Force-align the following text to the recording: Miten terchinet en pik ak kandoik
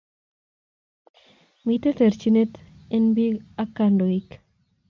Miten 1.67 1.93
terchinet 1.97 2.53
en 2.95 3.05
pik 3.15 3.35
ak 3.61 3.69
kandoik 3.77 4.29